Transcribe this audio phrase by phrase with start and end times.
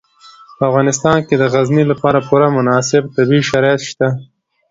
[0.57, 4.07] په افغانستان کې د غزني لپاره پوره مناسب طبیعي شرایط شته.